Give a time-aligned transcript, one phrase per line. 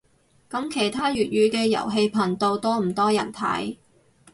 [0.49, 3.75] 噉其他粵語嘅遊戲頻道多唔多人睇